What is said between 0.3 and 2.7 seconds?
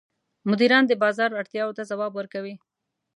مدیران د بازار اړتیاوو ته ځواب ورکوي.